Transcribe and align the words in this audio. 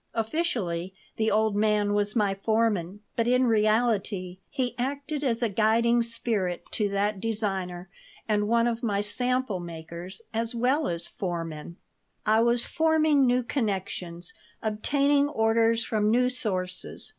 Officially 0.15 0.95
the 1.17 1.29
old 1.29 1.55
man 1.55 1.93
was 1.93 2.15
my 2.15 2.33
foreman, 2.33 3.01
but 3.15 3.27
in 3.27 3.43
reality 3.45 4.39
he 4.49 4.73
acted 4.79 5.23
as 5.23 5.43
a 5.43 5.47
guiding 5.47 6.01
spirit 6.01 6.63
to 6.71 6.89
that 6.89 7.19
designer 7.19 7.87
and 8.27 8.47
one 8.47 8.65
of 8.65 8.81
my 8.81 9.01
sample 9.01 9.59
makers, 9.59 10.23
as 10.33 10.55
well 10.55 10.87
as 10.87 11.05
foreman 11.05 11.77
I 12.25 12.39
was 12.39 12.65
forming 12.65 13.27
new 13.27 13.43
connections, 13.43 14.33
obtaining 14.63 15.29
orders 15.29 15.83
from 15.83 16.09
new 16.09 16.31
sources. 16.31 17.09